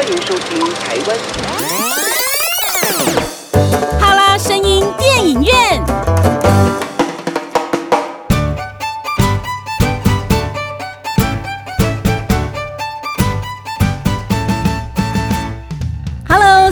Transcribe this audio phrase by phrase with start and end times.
[0.00, 1.18] 欢迎收听台湾。
[4.00, 5.52] 好啦，声音电影院。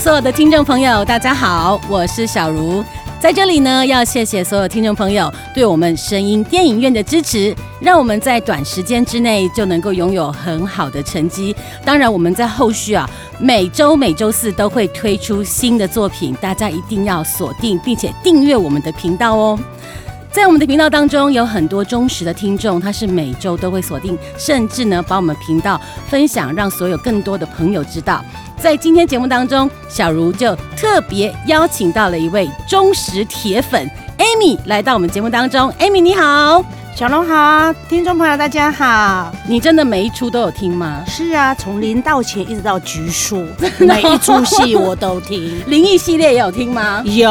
[0.00, 2.82] 所有的听众朋友，大家好，我是小茹。
[3.20, 11.54] 在这里呢，要谢谢所有听众朋友对我们声音电影院的支持，让我们在短时间之内就能够拥有很好的成绩。
[11.84, 13.10] 当然，我们在后续啊，
[13.40, 19.58] 每周每周四都会推出新的作品，大家一定要锁定并且订阅我们的频道哦。
[20.30, 28.24] 在我们的频道当中，有很多忠实的听众，他是每周都会锁定，甚至呢把我们频道分享，让所有更多的朋友知道。
[28.60, 35.72] 在今天节目当中，小茹就特别邀请到了一位忠实铁粉 Amy 来到我们节目当中。
[35.78, 39.32] Amy 你好，小龙好，听众朋友大家好。
[39.46, 41.04] 你真的每一出都有听吗？
[41.06, 43.46] 是啊，从零到前一直到橘树，
[43.78, 45.62] 每一出戏我都听。
[45.70, 47.00] 灵异系列也有听吗？
[47.04, 47.30] 有，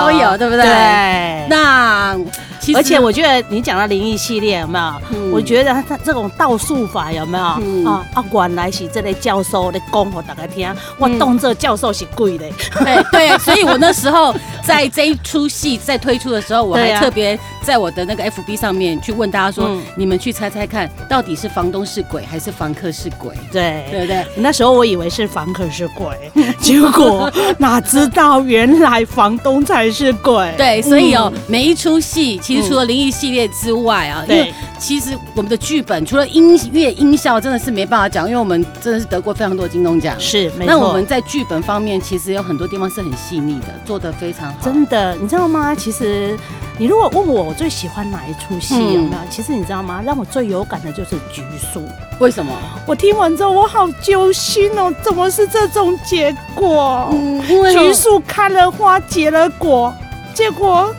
[0.00, 0.64] 都有，对不对？
[0.64, 1.46] 对。
[1.48, 2.16] 那
[2.62, 5.30] 其实而且我觉得你讲到灵异系列有没有？
[5.32, 7.44] 我觉得他这种道术法有没有？
[7.90, 12.48] 啊啊，原来是这类教授的讲给大家听，我动这教授是贵的。
[12.84, 14.32] 对对，所以我那时候
[14.64, 23.34] 在这一出戏在推出的时候，我还特别在我的那个 FB 上面去问大家说，你们去猜猜看，到底是房东是鬼还是房客是鬼？
[23.50, 24.24] 对对不对？
[24.36, 26.16] 那时候我以为是房客是鬼，
[26.60, 30.54] 结果哪知道原来房东才是鬼。
[30.56, 32.38] 对，所以哦，每一出戏。
[32.51, 40.18] 其实除了灵异系列之外啊，因为其实我们的剧本除了音乐音效真的是没办法讲，因为我们真的是得过非常多金钟奖。
[40.18, 44.56] 是，那我们在剧本方面其实有很多地方是很细腻的，做的非常好。
[44.62, 45.74] 真的，你知道吗？
[45.74, 46.36] 其实
[46.78, 49.18] 你如果问我我最喜欢哪一出戏有没有？
[49.30, 50.02] 其实你知道吗？
[50.04, 51.80] 让我最有感的就是《橘树》。
[52.18, 52.52] 为什么？
[52.86, 54.92] 我听完之后我好揪心哦！
[55.02, 57.08] 怎么是这种结果？
[57.12, 59.92] 嗯，橘树开了花结了果，
[60.34, 60.94] 结果。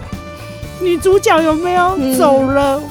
[0.84, 2.82] 女主角有没有走了？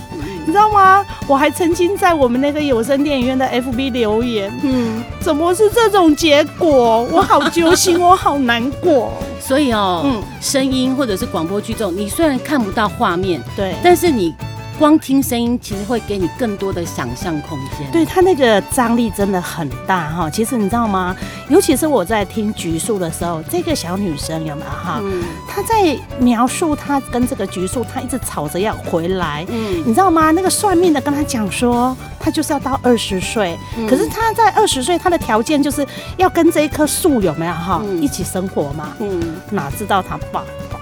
[0.44, 1.04] 你知道吗？
[1.28, 7.02] 我还曾经在我们那个有声电影院的 FB 留言，嗯，怎么是这种结果？
[7.12, 9.12] 我好揪心，我好难过。
[9.40, 14.34] 所以哦，嗯，声音或者是广播剧这种，你虽然看不到画面，对，但是你。
[14.82, 20.28] 光听声音其实会给你更多的想象空间，对它那个张力真的很大哈。
[20.28, 21.14] 其实你知道吗？
[21.48, 25.00] 尤其是我在听橘树的时候，这个小女生有没有哈？
[25.46, 29.46] 她在描述她跟这个橘树，她一直吵着要回来。
[29.50, 30.32] 嗯，你知道吗？
[30.32, 33.56] 那个算命的跟她讲说，她就是要到二十岁，
[33.88, 38.88] 可是她在二十岁，她的条件就是要跟这一棵树有没有哈一起生活嘛？
[38.98, 40.42] 嗯，哪知道她爸
[40.72, 40.80] 爸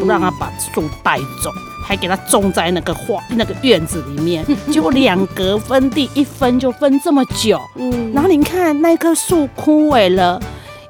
[0.00, 1.52] 不让她把树带走。
[1.82, 7.60] 还给它种在那个花那个院子里面，结果两格分地，一分就分这么久。
[7.76, 10.40] 嗯，然后你看那棵树枯萎了，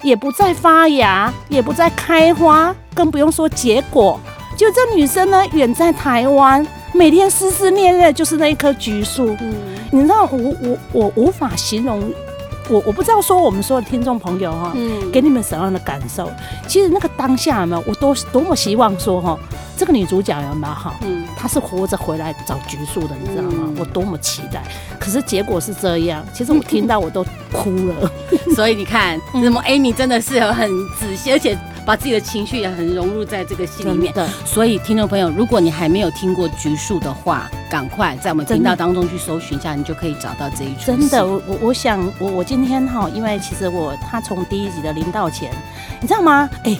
[0.02, 4.20] 也不再发芽，也不再开花，更不用说结果。
[4.56, 9.34] 就这女生呢，远在台湾，每天思思念念就是那一棵橘树。
[9.40, 9.54] 嗯，
[9.90, 12.02] 你知道我我我无法形容。
[12.68, 16.30] 我我不知道说我们所有听众朋友哈，嗯，给你们什么样的感受？
[16.66, 19.38] 其实那个当下有没有，我多多么希望说哈，
[19.76, 20.94] 这个女主角有没有好？
[21.02, 23.72] 嗯，她是活着回来找橘树的，你知道吗？
[23.78, 24.62] 我多么期待！
[24.98, 28.10] 可是结果是这样，其实我听到我都哭了。
[28.54, 31.58] 所以你看，那么 Amy 真的是很仔细，而且。
[31.84, 34.12] 把自己的情绪也很融入在这个戏里面，
[34.44, 40.86] 所以听众朋友，如果你还没有听过《橘树》的话，赶快在我们频道当中去搜寻一下，你就可以找到这一出。
[40.86, 45.50] 真的，我我我想，我我今天哈，因为其实我他从第一集的零到前，
[46.00, 46.48] 你知道吗？
[46.64, 46.76] 哎，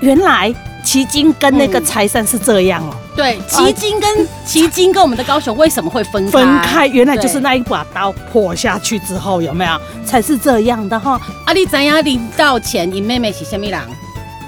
[0.00, 0.54] 原来
[0.84, 2.94] 奇经跟那个财神是这样哦。
[3.16, 6.86] 对，奇经跟 奇经跟我们的高雄为什么会分分开？
[6.86, 11.20] 原来就是那一把刀破下去之后，有没有才是这样的哈？
[11.46, 13.80] 阿丽怎样领到前，你妹妹是什么人？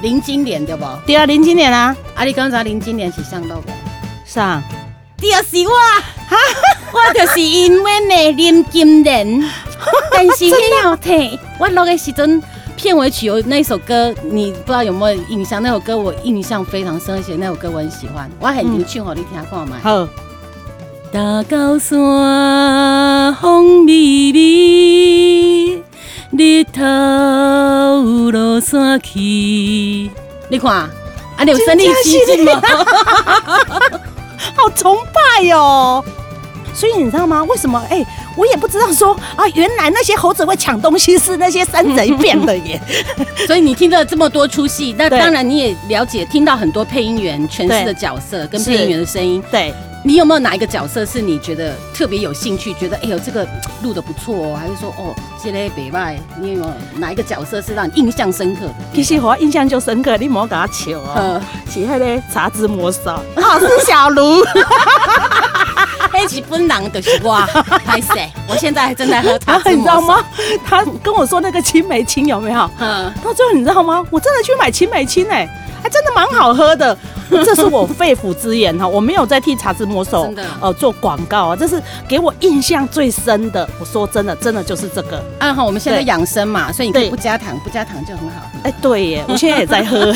[0.03, 0.85] 林金莲对不？
[1.07, 1.97] 对啊，林金莲啊！
[2.15, 3.71] 啊，你刚才林金莲是上到不？
[4.25, 4.63] 上，
[5.17, 5.75] 就是我，
[6.29, 6.37] 哈，
[6.93, 9.27] 我就是因为呢林金莲，
[10.13, 11.39] 但是你要听。
[11.59, 12.41] 我录的时阵
[12.77, 15.61] 片尾曲有那首歌，你不知道有没有印象？
[15.63, 19.77] 那首歌我印象非常深，而且那首歌我很喜欢，我很想唱给你听看嘛。
[19.83, 20.07] 好，
[21.11, 25.83] 大高山风微微。
[26.31, 26.83] 日头
[28.31, 29.19] 落山去，
[30.51, 30.91] 你看，啊，
[31.43, 32.61] 你有身临其境吗？
[34.55, 36.05] 好崇拜哟！
[36.75, 37.43] 所以你知道吗？
[37.45, 37.83] 为什么？
[37.91, 38.05] 哎，
[38.37, 42.81] 我也不知道说啊，原来那些猴子会抢东西是那些山贼变的耶。
[43.47, 49.43] 所以你听了这么多出戏，那当然你也了解，听到很多配音员诠释的角色跟配音员的声音。
[49.51, 49.73] 对，
[50.05, 53.47] 你有没有哪一个角色是你觉得特别有兴趣，觉得哎呦这个
[53.83, 58.75] 录的不错哦，还是说哦这类北外，你有没有哪一个角色是让你印象深刻的？
[58.95, 64.43] 其实我印象就深刻，你莫给他笑哦，呃，是那个茶之魔手，好 是小卢，
[66.11, 67.37] 黑吉本人的是我，
[67.85, 68.31] 拍谁？
[68.49, 70.25] 我现在还正在喝茶你知道吗？
[70.65, 72.71] 他跟我说那个青梅青有没有？
[72.79, 74.05] 嗯，到最后你知道吗？
[74.11, 75.47] 我真的去买青梅青哎、
[75.83, 76.97] 还真的蛮好喝的。
[77.45, 83.69] 这是我肺腑之言哈，我没有在替茶之魔手呃做广告啊，这是给我印象最深的。
[83.79, 85.23] 我说真的，真的就是这个。
[85.39, 88.51] 啊哈，我们现在对养生嘛，所以你可以不加糖，不加糖就很好。
[88.63, 90.15] 哎、对耶， 我现在也在喝。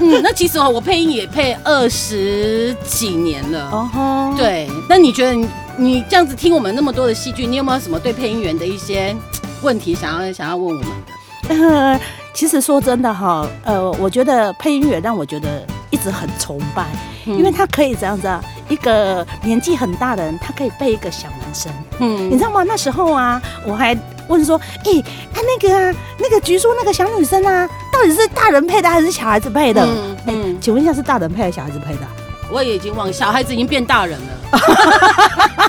[0.00, 3.68] 嗯，那其实哦，我配音也配二十几年了。
[3.70, 9.14] 哦吼，对，那你觉得你你这样子听我们那么多的戏剧，你有没有什么对配音员的一些
[9.62, 11.54] 问题想要想要问我们的？
[11.54, 12.00] 呃，
[12.34, 16.84] 其实说真的哈，呃，我觉得配音员让我觉得一直很崇拜，
[17.26, 22.64] 嗯因为他可以这样子啊，一个年纪很大的人，他可以背一个小男生，嗯你知道吗？
[22.64, 23.96] 那时候啊，我还
[24.28, 25.02] 问说，哎、
[25.32, 29.86] 他、那个啊，那个橘叔那个小女生啊，到底是大人配的还是小孩子配的？
[29.86, 32.10] 嗯嗯，请问一下，是大人配还是小孩子配的啊？
[32.50, 34.60] 我也已经忘，小孩子已经变大人了。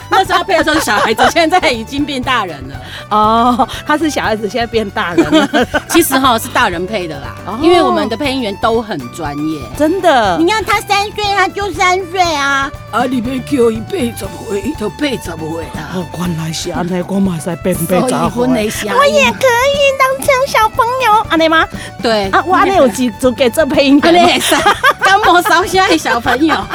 [0.17, 2.75] 那时候配的时候是小孩子，现在已经变大人了。
[3.09, 9.59] 哦，他是小孩子，现在变大人了， 其实哈是大人配的啦，哦因为我们的配音员都很专业。
[9.77, 10.37] 真的。
[10.37, 12.71] 你看他三岁，他就三岁啊！
[12.91, 15.89] 啊，你别叫伊八十岁，伊就八十岁啦。
[15.95, 21.67] 哦，原来是安尼，我马赛变变杂阮的声音我也可以当成小朋友，安尼吗？
[22.01, 24.55] 对啊，我安尼有几组给这配音安尼员吗会使
[25.03, 26.55] 感冒烧声的小朋友。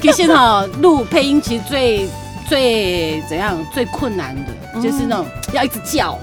[0.00, 2.10] 其实哈，录配音其实最最
[2.48, 6.18] 最怎样最困难的，就是那种要一直叫，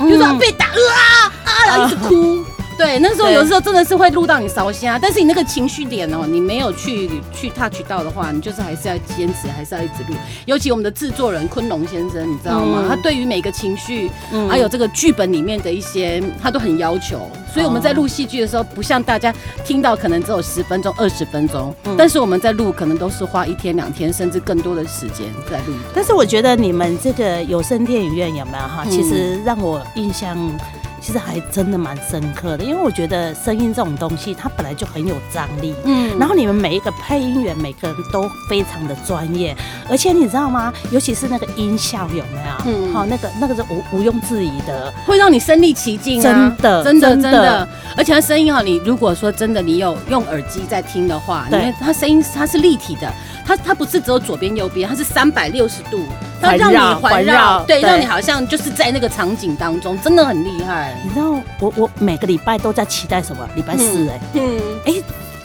[0.00, 2.44] 就是要被打啊啊，然后一直哭。
[2.80, 10.14] 对，那时候有时候真的是会录到你烧心啊，但是你那个情绪点哦，你没有去去 touch 到的话，你就是还是要坚持，还是要一直录。
[10.46, 12.84] 尤其我们的制作人昆龙先生，你知道吗？
[12.84, 17.20] 嗯他对于每个情绪，嗯还有这个剧本里面的一些，他都很要求。
[17.52, 19.30] 所以我们在录戏剧的时候，不像大家
[19.62, 25.74] 听到可能只有十分钟、二十分钟，嗯但是我们在录可能都是花一天、两天，甚至更多的时间在录。
[25.94, 28.84] 但是我觉得你们这个有声电影院有没有哈？
[28.86, 30.38] 嗯其实让我印象。
[31.00, 35.74] 其实还真的蛮深刻的，因为我觉得声音这种东西，它本来就很有张力。
[35.84, 39.56] 嗯然后你们每一个配音员，每个人都非常的专业，
[39.88, 40.72] 而且你知道吗？
[40.90, 42.64] 尤其是那个音效有没有？
[42.66, 44.92] 嗯好、那个那个是无毋庸置疑的。
[45.06, 47.68] 会让你身临其境啊，真的真的，真的。
[47.96, 53.10] 而且它声音哈，你如果说真的你有用耳机在听的话，因对为它声音它是立体的，
[53.46, 56.04] 它它不是只有左边右边，它是三百六十度，
[56.40, 60.89] 它让你环绕对让你好像就是在那个场景当中，真的很厉害。
[61.04, 63.48] 你知道我我每个礼拜都在期待什么？
[63.56, 64.94] 礼拜四哎、嗯，哎、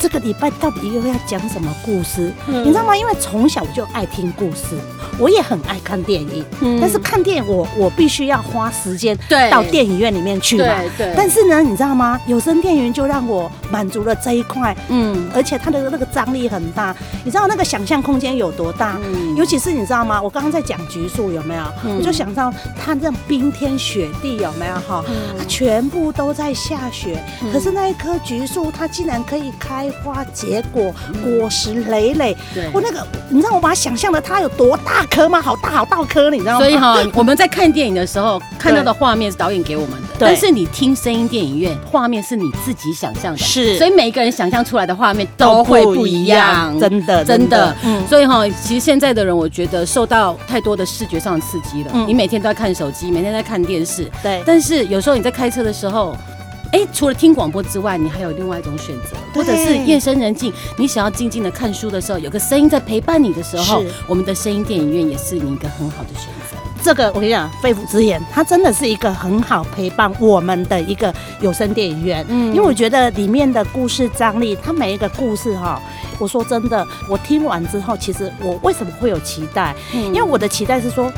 [0.05, 2.31] 这个礼拜到底又要讲什么故事？
[2.47, 2.95] 嗯你知道吗？
[2.95, 4.77] 因为从小我就爱听故事，
[5.17, 6.45] 我也很爱看电影。
[6.61, 10.63] 嗯但是看电影我我必须要花时间对到电影院里面去嘛。
[10.95, 12.21] 对对，但是呢，你知道吗？
[12.27, 16.95] 有声电影就让我满足了这一块，嗯而且它的那个张力很大。
[17.23, 18.99] 你知道那个想象空间有多大？
[19.03, 20.21] 嗯尤其是你知道吗？
[20.21, 21.63] 我刚刚在讲橘树有没有？
[21.83, 25.03] 嗯我就想到它这冰天雪地有没有哈？
[25.09, 30.93] 嗯它全部都在下雪，嗯可是那一棵橘树它竟然可以开花结果，
[31.23, 32.35] 果实累累。
[32.53, 35.41] 对我那个，你知道我把它想象的它有多大颗吗？
[35.41, 36.59] 好大好大颗，你知道吗？
[36.59, 47.75] 所以哈， 我们在看电影的时候看到的画面是导演给我们的，但是你听声音电影院画面是你自己想象的，是所以每一个人想象出来的画面都会不一样，真的真的。
[47.83, 51.91] 嗯，所以哈，其实现在的人，我觉得受到太多的视觉上的刺激了。
[51.93, 54.43] 嗯你每天都在看手机，每天在看电视，对。
[54.45, 56.15] 但是有时候你在开车的时候。
[56.75, 66.57] 哎，除了听广播之外，你还有另外一种选择，或者是夜深人静，你想要静静的看书的时候，有个声音在陪伴你的时候，我们的声音电影院也是你一个很好的选择。
[66.83, 72.25] 这个我跟你讲，肺腑之言，它真的是一个很好陪伴我们的一个有声电影院。
[72.27, 75.81] 嗯因为我觉得里面的故事张力，它每一个故事哈，
[76.19, 79.73] 我说真的，我听完之后，其实我为什么会有期待？
[79.93, 81.09] 嗯因为我的期待是说，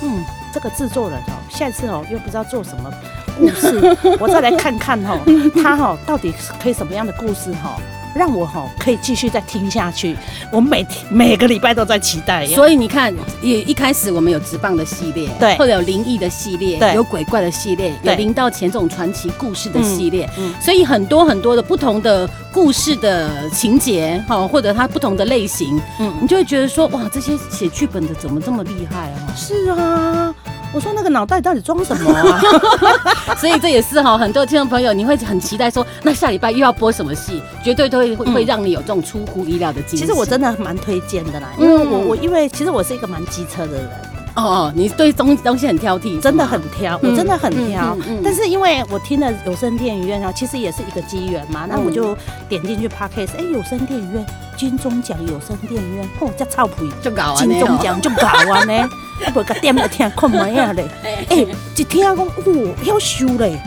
[0.00, 2.90] 嗯，这个制作人哦，下次哦又不知道做什么
[3.38, 5.18] 故事， 我再来看看哦，
[5.62, 7.76] 他哦到底可以什么样的故事哈。
[8.14, 10.16] 让我哈可以继续再听下去，
[10.50, 12.44] 我每天每个礼拜都在期待。
[12.46, 29.16] 所以你看，也一开始我们有直棒的系列，对或者有灵异的系列，对有鬼怪的系列，有对零到前这种传奇故事的系列，嗯嗯所以很多很多的不同的故事的情节，哈，或者它不同的类型，嗯你就会觉得说，哇，这些写剧本的怎么这么厉害啊？
[29.36, 30.34] 是啊，
[30.72, 32.40] 我说那个脑袋到底装什么啊？
[33.38, 37.42] 所以这也是哈，很多听众朋友你会很期待说，那下礼拜又要播什么戏？
[37.64, 40.04] 绝对都会会会让你有这种出乎意料的惊喜。
[40.04, 43.90] 其实我真的蛮推荐的啦，因为我我因为其实我是一个蛮机车的人。
[44.38, 47.96] 哦，你对东东西很挑剔，真的很挑，我真的很挑。
[48.22, 52.16] 但是因为我听了有声电影院啊，其实也是一个机缘嘛，那我就
[52.48, 54.24] 点进去 podcast，哎，有声电影院
[54.56, 58.88] 金钟奖有声电影院，哦，这臭屁，就搞金钟奖就搞完呢，
[59.34, 60.86] 我个点来听看咩啊嘞，
[61.30, 63.60] 哎，一听讲，哦，要收嘞。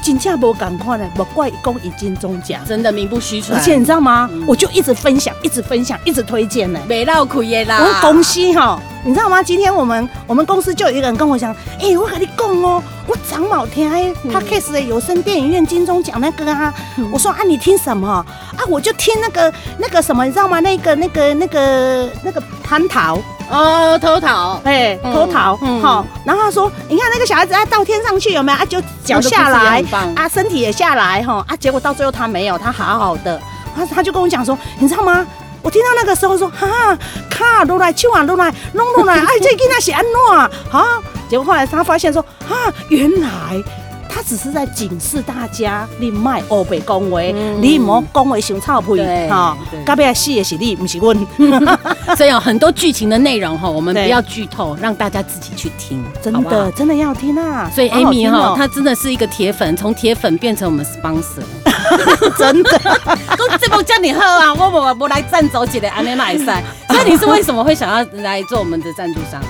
[0.00, 3.58] 真正无赶快呢，莫怪讲已经中奖，真的名不虚传。
[3.58, 4.28] 而且你知道吗？
[4.46, 6.80] 我就一直分享，一直分享，一直推荐呢。
[6.88, 7.82] 没闹苦耶啦！
[7.82, 9.42] 我公司哈，你知道吗？
[9.42, 16.72] 今天我们我们公司就有一个人跟我讲，哎，我跟你讲哦，我张某天他 case 的有声电影院金钟奖那个啊，
[17.10, 18.26] 我说啊，你听什么啊？
[18.68, 20.60] 我就听那个那个什么，你知道吗？
[20.60, 23.18] 那个那个那个那个蟠桃。
[23.50, 28.58] 哦，偷桃，哎，偷桃，好，然后他说，你看那个小孩子，啊，到天上去有没有？
[28.58, 29.84] 啊，就脚下来，
[30.16, 33.40] 啊，身体也下来，哈，啊，结果到最后他没有，他好好的，
[33.76, 35.26] 他他就跟我讲说，你知道吗？
[35.62, 36.96] 我听到那个时候说，哈，
[37.28, 40.50] 卡都来，手啊都来，弄弄来，哎，这囡仔是安怎啊？
[40.70, 40.84] 好，
[41.28, 43.62] 结果后来他发现说，啊，原来。
[44.08, 49.56] 他只是在警示大家，你卖欧北恭维，你莫恭维熊臭屁哈。
[49.84, 51.14] 隔壁死的是你，不是我。
[52.16, 56.04] 所以有很多剧情的内容哈，我们不要剧透，让大家自己去听。
[56.22, 57.70] 真的，真的要听啊！
[57.74, 61.42] 所以 Amy 哈，她真的是一个铁粉，从铁粉变成我们 sponsor，
[62.38, 62.78] 真的。
[63.36, 66.62] 都这么叫你喝啊，我我我来赞助几个安尼买赛。
[66.88, 69.42] 那你是为什么会想要来做我们的赞助商？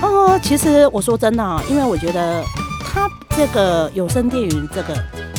[0.00, 2.42] 哦，其实我说真的，因为我觉得。
[2.92, 4.94] 它这个有声电影，这个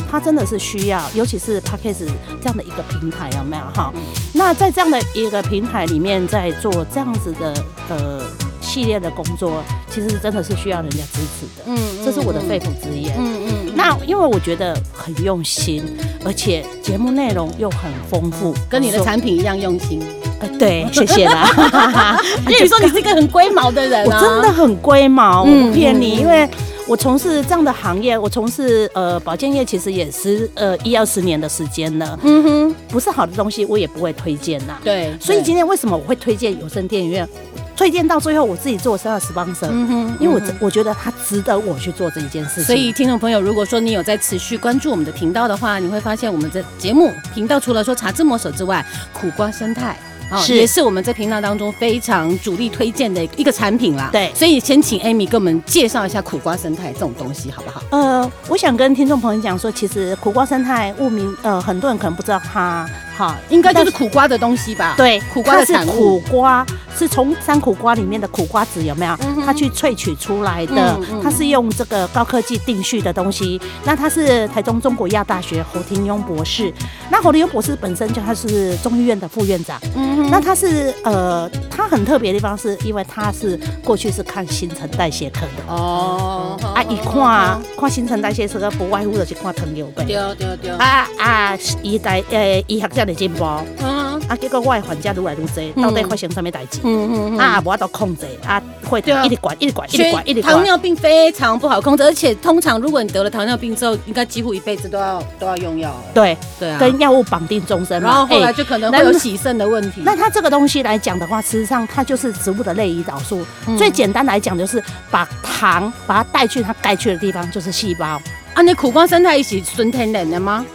[0.09, 2.07] 它真的是需要，尤其是 Podcast
[2.41, 3.91] 这样的一个平台，有没有哈？
[4.33, 7.53] 那在这样的一个平台里面，在做这样子的
[7.89, 8.21] 呃
[8.61, 11.63] 系列的工作，其实真的是需要人家支持的。
[11.65, 13.15] 嗯，这是我的肺腑之言。
[13.17, 13.73] 嗯嗯。
[13.75, 15.83] 那因为我觉得很用心，
[16.25, 20.01] 而且节目内容又很丰富，跟你的产品一样用心。
[20.39, 21.49] 呃，对， 谢谢啦。
[22.47, 26.49] 因为你说你是一个很龟毛的人，我真的很龟毛，我不骗你，因为。
[26.89, 32.19] 我从事这样的行业，我从事呃保健业，其实也是呃一二十年的时间了。
[32.23, 34.75] 嗯哼，不是好的东西，我也不会推荐呐。
[34.83, 37.29] 对，所以今天为什么我会推荐有声电影院？
[37.77, 42.63] 推荐到最后，我自己做三二十帮生，嗯哼，因为我我觉得它值得我去做这一件事情。
[42.63, 49.95] 所以听众朋友，如果说你有在持续关注我们的频道的话，你会发现我们的节目频道除了说茶之魔手之外，苦瓜生态。
[50.37, 54.09] 是，也是我们在频道当中非常主力推荐的一个产品啦。
[54.11, 57.81] 对，所以先请 Amy 给我们介绍一下苦瓜生态这种东西，好不好？
[57.91, 62.87] 呃，我想跟听众朋友讲说，其实苦瓜生态，物名，呃，很多人可能不知道它。
[63.19, 64.93] 好，应该就是苦瓜的东西吧？
[64.95, 66.21] 对，苦瓜的产物。
[66.21, 66.65] 苦瓜
[66.97, 69.13] 是从山苦瓜里面的苦瓜籽有没有？
[69.45, 73.59] 它去萃取出来的，它是用这个高科技定序的东西。
[73.83, 76.73] 那他是台中中国医药大学侯廷庸博士。
[77.09, 79.77] 那侯廷庸博士本身就他是中医院的副院长。
[79.97, 85.73] 嗯那他是呃，他很特别的地方是因为他是过去是看新陈代谢科的。
[85.73, 86.57] 哦。
[86.73, 90.05] 啊，一看看新陈代谢科，不外乎就是看糖尿病。
[90.07, 90.71] 对对对。
[90.71, 93.08] 啊啊，医代呃医学家。
[93.13, 93.43] 进步，
[93.79, 96.79] 嗯，啊，结果我的患者愈来愈多，到底发生什么代志？
[96.83, 100.53] 嗯嗯嗯，啊，无法度控制，啊，会一直管，一直管，一直管，一直管。
[100.53, 105.93] 糖尿病非常不好控制，而且通常如果你得了糖尿病之后，应该几乎一辈子都要都要用药。
[106.13, 110.01] 对对啊，跟药物绑定终身然后后来就可能会有洗肾的问题。
[110.03, 113.45] 那它这个东西来讲的话，事实上它就是植物的类胰岛素。
[113.77, 118.21] 最简单来讲，就是把糖把它带去它该去的地方，就是细胞。
[118.55, 120.65] 啊，你苦瓜生态一起纯天然的吗？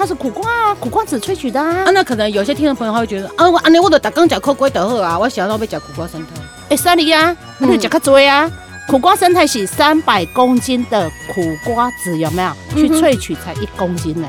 [0.00, 1.84] 它是苦瓜啊，苦瓜籽萃取的啊。
[1.84, 6.28] 啊，那可能有些听众朋友他会觉得，啊，我安尼我都打刚讲苦瓜得好啊，我想要要吃苦瓜生态。
[6.70, 8.50] 哎，三里啊，你吃较多啊。
[8.88, 12.50] 苦瓜生态是三百公斤的苦瓜籽，有没有？
[12.74, 14.26] 去萃取才一公斤呢。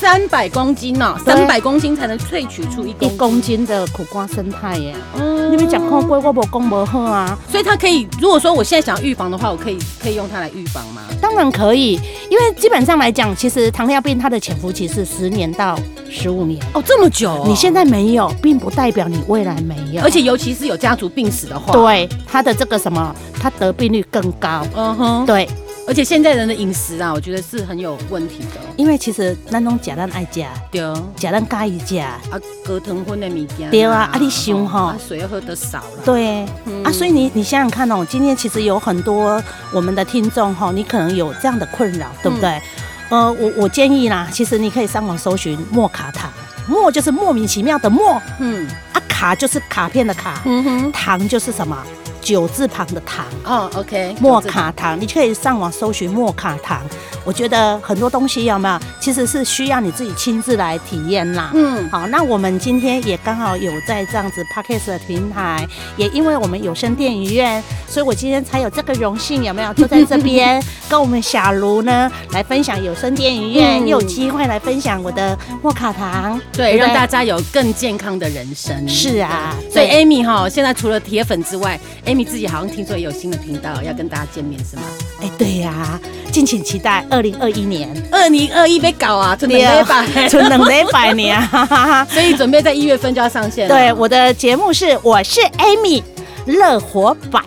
[0.00, 4.94] 三百公斤呢，三百公斤才能萃取出一一公斤的苦瓜生态耶。
[5.16, 11.02] 嗯，你们讲苦瓜我无讲无好啊，所以它可以，如果说我现在想要预防的话，我可以可以用它来预防吗？
[11.20, 11.98] 当然可以，
[12.30, 15.76] 因为基本上来讲，其实糖尿病它的潜伏期是十年到
[16.08, 17.44] 十五年哦，这么久。
[17.44, 24.64] 你现在没有，并不代表你未来没有，而且尤其是有家族病史的话，对它的这个什么，它得病率更高。
[24.76, 25.48] 嗯哼，对。
[25.88, 28.60] 而且现在人的饮食啊，我觉得是很有问题的。
[28.76, 30.82] 因为其实那种假蛋爱加，对，
[31.16, 36.44] 假蛋介意加啊，隔糖分的物件，对啊，啊你想哈，水喝得少了，对，
[36.84, 39.42] 啊，所以你你想想看哦，今天其实有很多
[39.72, 42.60] 我们的听众哈，你可能有这样的困扰，对不对？
[43.08, 46.30] 呃，我我建议啦，其实你可以上网搜寻莫卡糖，
[46.68, 51.82] 莫就是莫名其妙的莫，嗯，啊卡就是卡片的卡，嗯哼，糖就是什么？
[52.20, 53.24] 九字旁的糖。
[53.44, 56.82] 哦，OK，莫卡糖，你可以上网搜寻莫卡糖。
[57.24, 61.50] 我觉得很多东西有没有，其实是需要你自己亲自来体验啦。
[61.52, 65.66] 嗯，好，那我们今天也刚好有在这样子 Podcast 的平台，
[65.98, 78.88] 也因为我们有声电影院，所以我今天才有这个荣幸，有没有坐在这边 跟我们小卢呢来分享有声电影院，又有机会来分享我的莫卡糖，对，让大家有更健康的人生。
[78.88, 84.82] 是啊，所以 Amy 哈，现在除了铁粉之外，Amy 自己好像听说也有新的频道要跟大家见面，是吗？
[85.20, 86.00] 哎，对呀，
[86.32, 91.40] 敬请期待二零二一年，二零二一被搞啊，存两百，存两百年，
[92.08, 93.68] 所以准备在一月份就要上线。
[93.68, 96.02] 对，我的节目是我是 Amy，
[96.46, 97.46] 乐活百科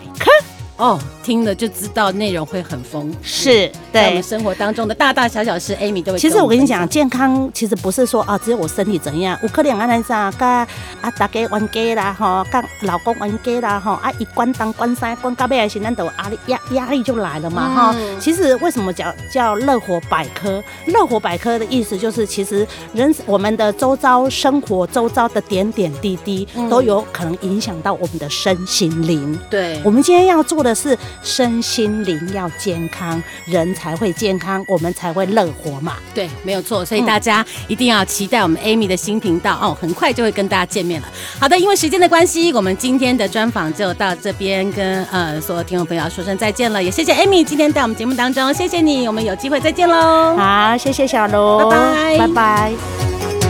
[0.82, 0.98] 哦。
[1.22, 6.18] 听了就知道内容会很丰富，是对我们生活当中的大大小小事，Amy 都会。
[6.18, 10.68] 其实我跟你讲，健康其实不是说啊，只有我身体怎样，有可能安尼啥，跟啊
[11.16, 17.96] 大家冤家啦，吼，跟老公冤家啦，吼，啊一关当关三关到尾还是咱都压力压压力就来了嘛，哈。
[18.18, 20.60] 其实为什么叫叫乐活百科？
[20.86, 29.38] 乐活百科的意思就是，其实人我们的周遭生活周遭的点点滴滴都有可能影响到我们的身心灵。
[29.48, 30.96] 对，我们今天要做的是。
[31.22, 35.94] 身心灵要健康，人才会健康，我们才会乐活嘛。
[36.12, 36.84] 对，没有错。
[36.84, 41.08] 所以大家一定要期待我们 Amy 的新频道哦，很快就会跟大家见面了。
[41.40, 46.82] 好的，因为时间的关系，我们今天的专访就到这边，跟呃所有听众朋友说声再见了。
[46.82, 50.36] 也谢谢 Amy 今天在我们节目当中，谢谢你，我们有机会再见喽。
[50.36, 53.41] 好，谢谢小卢，拜拜，拜拜。